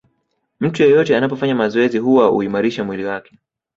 [0.59, 3.37] Mtu yeyote anapofanya mazoezi huwa huimarisha mwili wake